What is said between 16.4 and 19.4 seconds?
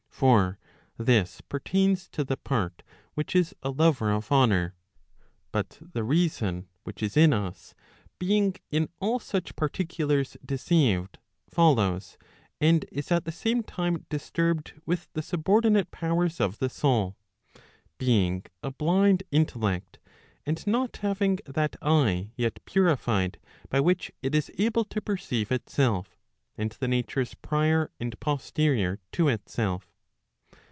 the soul, being a blind